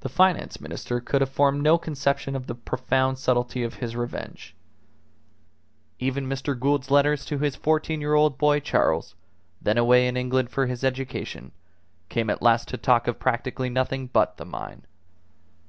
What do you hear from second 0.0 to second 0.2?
The